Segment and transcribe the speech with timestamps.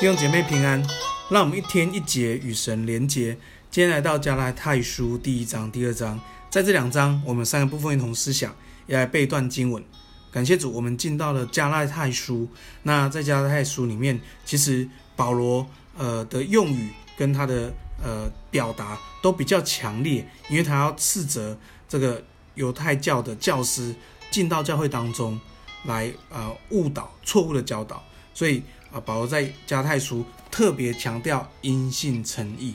[0.00, 0.80] 弟兄姐妹平安，
[1.28, 3.36] 让我们一天一节与神连结。
[3.68, 8.54] 今天来到加拉太书第一章、第二章，在这两章，我们三个部分一同思想，
[8.86, 9.82] 也来背段经文。
[10.30, 12.48] 感谢主，我们进到了加拉太书。
[12.84, 15.66] 那在加拉太书里面，其实保罗
[15.96, 22.22] 呃的用语跟他的呃表达都比较强烈，因为他要斥责这个
[22.54, 23.92] 犹太教的教师
[24.30, 25.40] 进到教会当中
[25.86, 28.00] 来呃误导、错误的教导，
[28.32, 28.62] 所以。
[28.92, 32.74] 啊，保罗在加太书特别强调因信称义、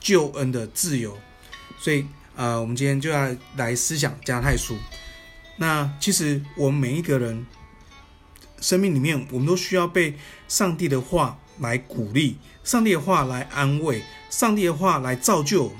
[0.00, 1.16] 救恩的自由，
[1.78, 4.76] 所以呃，我们今天就要来思想加太书。
[5.58, 7.46] 那其实我们每一个人
[8.60, 10.16] 生命里面，我们都需要被
[10.48, 15.78] 上帝的话来鼓励，上帝的话来安慰，上帝的话来造就我们。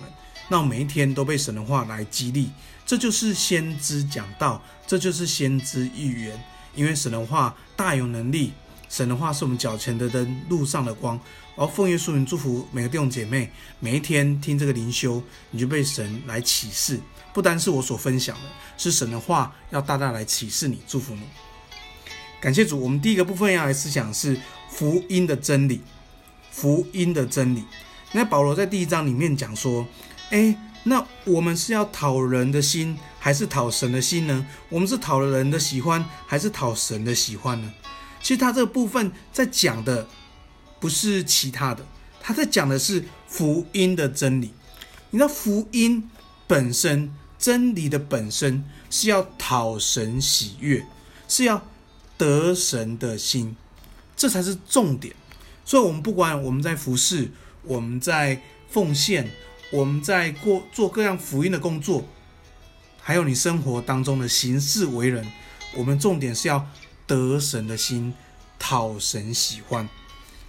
[0.49, 2.51] 那我每一天都被神的话来激励，
[2.85, 6.45] 这就是先知讲道，这就是先知预言，
[6.75, 8.53] 因为神的话大有能力。
[8.89, 11.19] 神的话是我们脚前的灯，路上的光。
[11.57, 17.01] 而奉耶稣名祝福每个弟兄姐妹，每一天听这个灵修，你就被神来启示。
[17.33, 18.43] 不单是我所分享的，
[18.77, 21.23] 是神的话要大大来启示你，祝福你。
[22.41, 25.81] 感谢主，我们第一个部分要来思想是福音的真理。
[26.51, 27.65] 福音的真理。
[28.13, 29.87] 那保罗在第一章里面讲说，
[30.31, 34.47] 诶，那我们是要讨人的心，还是讨神的心呢？
[34.69, 37.73] 我们是讨了人的喜欢，还是讨神的喜欢呢？
[38.27, 40.05] 其实他这个部分在讲的
[40.81, 41.87] 不是其他的，
[42.21, 44.53] 他在讲的是福音的真理。
[45.11, 46.11] 你知道福音
[46.49, 50.85] 本身，真理的本身是要讨神喜悦，
[51.29, 51.65] 是要
[52.19, 53.55] 得神的心，
[54.17, 55.15] 这才是重点。
[55.65, 57.31] 所以，我们不管我们在服侍，
[57.63, 59.31] 我们在奉献，
[59.71, 62.05] 我们在过做各样福音的工作，
[63.01, 65.25] 还有你生活当中的行事为人，
[65.77, 66.69] 我们重点是要。
[67.07, 68.13] 得神的心，
[68.59, 69.89] 讨神喜欢，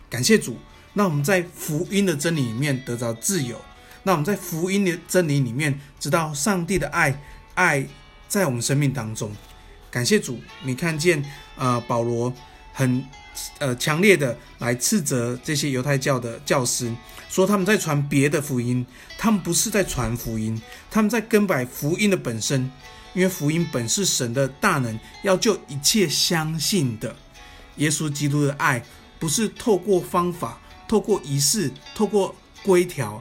[0.09, 0.57] 感谢主。
[0.93, 3.61] 那我们在福音的真理里面得到自由。
[4.03, 7.21] 那我们在福音的真理里面知道上帝的爱，
[7.53, 7.85] 爱
[8.27, 9.31] 在我们生命当中。
[9.91, 11.23] 感谢主，你看见
[11.55, 12.33] 呃保罗
[12.73, 13.05] 很
[13.59, 16.91] 呃强烈的来斥责这些犹太教的教师，
[17.29, 18.85] 说他们在传别的福音，
[19.17, 20.59] 他们不是在传福音，
[20.89, 22.71] 他们在更改福音的本身。
[23.17, 27.15] 因为福音本是神的大能，要救一切相信的。
[27.77, 28.85] 耶稣基督的爱
[29.17, 33.19] 不是透过方法、透过仪式、透过规条、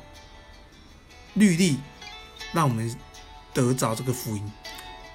[1.33, 1.79] 律例，
[2.53, 2.95] 让我们
[3.55, 4.53] 得着这个福音。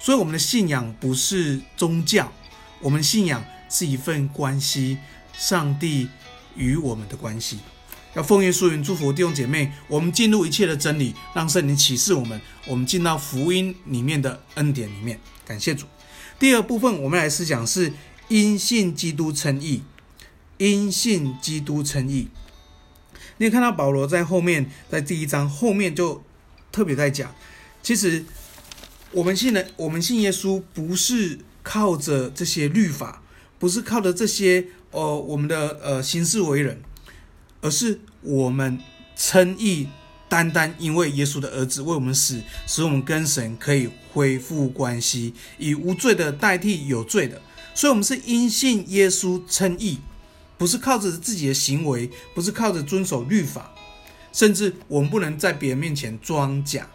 [0.00, 2.32] 所以，我们的信仰不是宗教，
[2.80, 4.98] 我们信仰是一份关系，
[5.32, 6.08] 上帝
[6.56, 7.60] 与我们的关系。
[8.14, 15.18] 要奉耶稣名祝福弟兄姐妹，我们进入一切的真理，让圣灵启示我们，我们进到福音里面的恩典里面。
[15.46, 15.86] 感谢主。
[16.38, 17.90] 第二部分，我们来思想是
[18.28, 19.82] 因信基督称义，
[20.58, 22.28] 因信基督称义。
[23.38, 26.22] 你看到保罗在后面，在第一章后面就
[26.70, 27.34] 特别在讲，
[27.82, 28.26] 其实
[29.12, 33.22] 我们信的，我们信耶稣不是靠着这些律法，
[33.58, 36.82] 不是靠着这些呃我们的呃行事为人。
[37.62, 38.78] 而是我们
[39.16, 39.88] 称义，
[40.28, 47.40] 单单因为耶稣的儿子为我们死，使我们跟神可以恢复关系，以无罪的代替有罪的。
[47.74, 49.98] 所以，我们是因信耶稣称义，
[50.58, 53.72] 不是靠着自己的行为，不是靠着遵守律法，
[54.32, 56.86] 甚至我们不能在别人面前装假。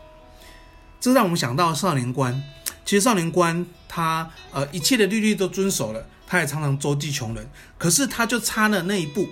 [0.99, 2.43] 这让我们想到少年官。
[2.85, 9.27] 其实少年官他呃一切的律例都遵守了，他也常常周济穷人，可是他就差了那一步。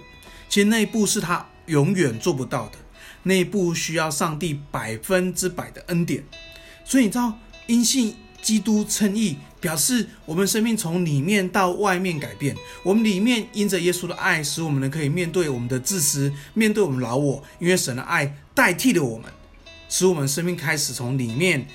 [0.50, 2.78] 其实那一步是他永远做不到的，
[3.23, 6.23] 那一步需要上帝百分之百的恩典。
[6.83, 12.55] 所以你知道，因信基督称义，表示我们生命从里面到外面改变。
[12.84, 19.31] 我们里面因着耶稣的爱，使我们能可以面对我们的自私，面对我们老我，因为神的爱代替了我们，
[19.90, 21.66] 使我们生命开始从里面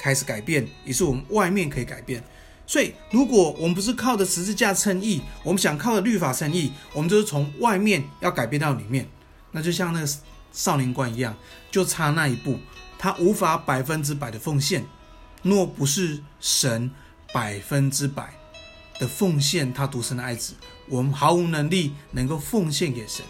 [0.00, 2.22] 开始改变，也是我们外面可以改变。
[2.66, 9.06] 所以，如果我们不是靠着十字架称义，我们想靠着律法称义，我们就是从外面要改变到里面，
[9.52, 10.08] 那就像那个
[10.52, 11.36] 少年官一样，
[11.70, 12.58] 就差那一步，
[12.98, 14.84] 他无法百分之百的奉献。
[15.42, 16.90] 若不是神
[17.34, 18.32] 百分之百
[18.98, 20.54] 的奉献他独生的爱子，
[20.88, 23.22] 我们毫无能力能够奉献给神。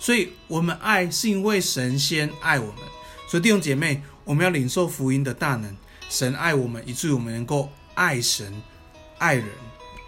[0.00, 2.76] 所以，我们爱是因为神先爱我们。
[3.28, 5.76] 所以，弟兄姐妹，我们要领受福音的大能，
[6.08, 8.52] 神爱我们，以至于我们能够爱神。
[9.20, 9.46] 爱人，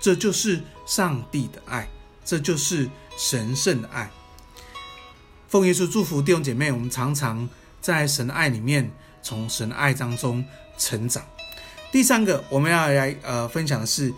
[0.00, 1.88] 这就是上帝的爱，
[2.24, 4.10] 这就是神圣的爱。
[5.48, 7.46] 奉耶稣祝福弟兄姐妹，我们常常
[7.80, 8.90] 在神的爱里面，
[9.22, 10.42] 从神的爱当中
[10.78, 11.22] 成长。
[11.92, 14.14] 第三个，我们要来呃分享的是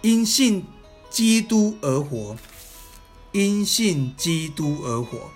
[0.00, 0.64] 因信
[1.10, 2.34] 基督而活，
[3.32, 5.30] 因信基督而活。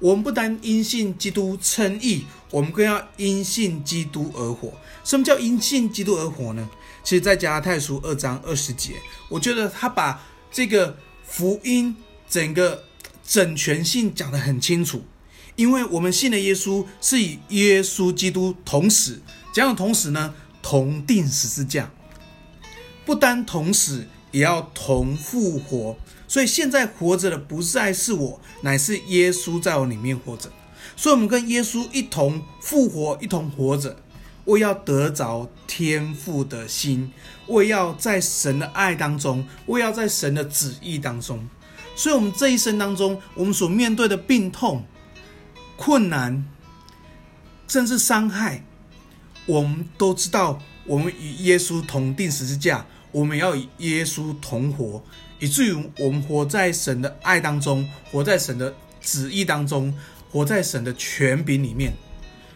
[0.00, 4.74] 我们不单因信基督称义，我们更要因信基督而活。
[5.02, 6.68] 什么叫因信基督而活呢？
[7.08, 8.92] 其实，在加拉太书二章二十节，
[9.30, 10.22] 我觉得他把
[10.52, 10.94] 这个
[11.24, 11.96] 福音
[12.28, 12.84] 整个
[13.26, 15.02] 整全性讲得很清楚。
[15.56, 19.22] 因为我们信的耶稣是与耶稣基督同死，
[19.54, 21.90] 这样同死呢，同钉十字架，
[23.06, 25.96] 不单同死，也要同复活。
[26.28, 30.52] 所以现在活着的不再是我，乃是耶稣在我里面活着。
[30.94, 33.98] 所以，我们跟耶稣一同复活，一同活着。
[34.48, 37.12] 为要得着天父的心，
[37.48, 41.46] 为要在神的爱当中，为要在神的旨意当中。
[41.94, 44.86] 所以，我们这一生当中，我们所面对的病痛、
[45.76, 46.46] 困难，
[47.66, 48.64] 甚至伤害，
[49.44, 55.04] 我们都知道，我们与耶稣同钉十字架，我们要与耶稣同活，
[55.40, 59.92] 以至于我们活在神的爱当中，活在神的旨意当中，
[60.30, 61.92] 活在神的权柄里面。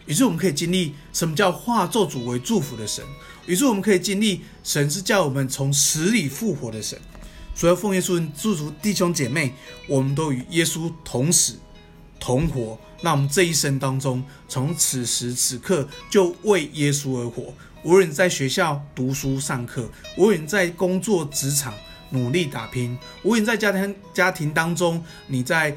[0.07, 3.05] 于是我们可以经历什么叫化作主为祝福的神。
[3.47, 6.99] 于是我们可以经历神是叫我们从死里复活的神。
[7.55, 9.53] 所以奉耶稣祝福弟兄姐妹，
[9.87, 11.59] 我们都与耶稣同死
[12.19, 12.79] 同活。
[13.03, 17.53] 那我们这一生当中，从此时此刻就为耶稣而活。
[17.83, 21.75] 无论在学校读书上课，无论在工作职场
[22.11, 25.77] 努力打拼，无论在家庭家庭当中，你在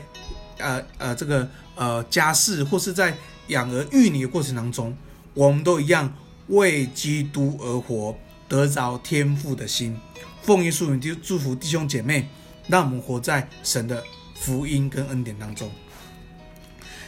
[0.60, 3.18] 呃呃这个呃家事或是在。
[3.48, 4.96] 养儿育女的过程当中，
[5.34, 6.14] 我们都一样
[6.48, 8.16] 为基督而活，
[8.48, 9.98] 得着天父的心。
[10.42, 12.28] 奉耶稣名就祝福弟兄姐妹，
[12.68, 14.04] 让我们活在神的
[14.36, 15.72] 福音跟恩典当中。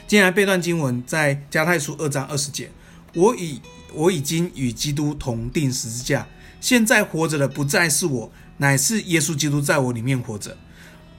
[0.07, 2.71] 接下来背段经文在加太书二章二十节：
[3.13, 3.61] 我已
[3.93, 6.27] 我已经与基督同钉十字架，
[6.59, 10.57] 现在活着的不再是我，乃是耶稣基督在我里面活着，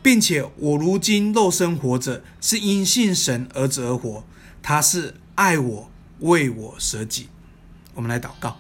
[0.03, 4.25] 并且我如今肉身活着，是因信神儿子而活。
[4.63, 5.91] 他是爱我，
[6.21, 7.29] 为我舍己。
[7.95, 8.57] 我们来祷告，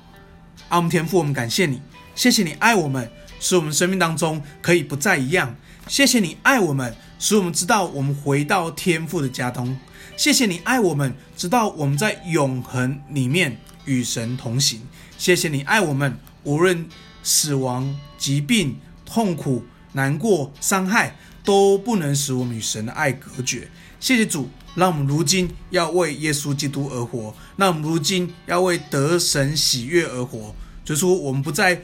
[0.69, 1.81] 阿们天父，我们感谢你，
[2.15, 5.55] 谢谢你爱我们，使我们生命当中可以不再一样。
[5.87, 9.79] 谢谢你爱我们，使我们知道我们回到天父的家中。
[10.17, 14.83] 谢谢你爱我们，直到我们在永恒里面与神同行。
[15.17, 16.89] 谢谢你爱我们，无论
[17.23, 23.69] 死亡、疾病、痛苦、难过、伤害，都不能使我们与神的爱隔绝。
[24.01, 24.49] 谢谢主。
[24.75, 30.55] 让我们如今要为耶稣基督而活，让我们如今要为得神喜悦而活。
[30.85, 31.83] 就是说，我们不再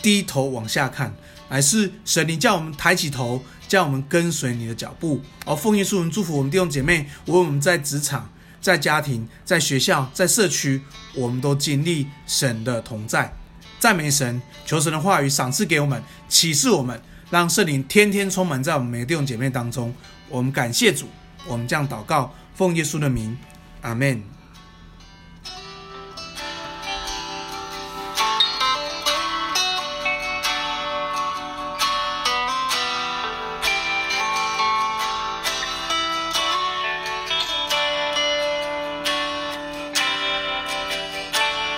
[0.00, 1.14] 低头往下看，
[1.50, 5.20] 乃是神，灵叫我们抬起头，叫我们跟随你的脚步。
[5.44, 8.30] 而奉耶稣名祝福我们弟兄姐妹，无论我们在职场、
[8.62, 10.80] 在家庭、在学校、在社区，
[11.14, 13.36] 我们都经历神的同在。
[13.78, 16.98] 赞美神，求神的话语赏赐给我们，启示我们，
[17.28, 19.94] 让圣灵天天充满在我们每个弟兄姐妹当中。
[20.30, 21.06] 我们感谢主。
[21.46, 23.36] 我们这样祷告，奉耶稣的名，
[23.82, 24.22] 阿门。